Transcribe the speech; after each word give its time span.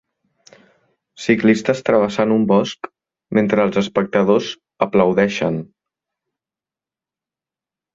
Ciclistes 1.25 1.83
travessant 1.91 2.33
un 2.37 2.47
bosc 2.53 2.91
mentre 3.41 3.63
els 3.69 3.79
espectadors 3.85 4.51
aplaudeixen 4.89 5.65